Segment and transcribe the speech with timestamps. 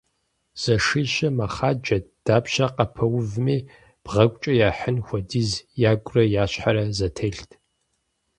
[0.61, 3.57] Зэшищыр мэхъаджэт, дапщэ къапэувми
[4.03, 7.51] бгъэгукӀэ яхьын хуэдизу ягурэ я щхьэрэ зэтелът.